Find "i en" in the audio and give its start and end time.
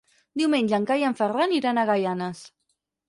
1.05-1.17